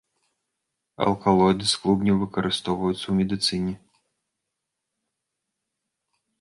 Алкалоіды 1.05 1.65
з 1.73 1.83
клубняў 1.83 2.17
выкарыстоўваюцца 2.23 3.03
ў 3.03 3.15
медыцыне. 3.21 3.77